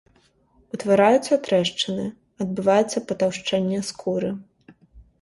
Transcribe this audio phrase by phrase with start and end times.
[0.77, 2.07] Утвараюцца трэшчыны,
[2.47, 4.37] адбываецца патаўшчэнне скуры.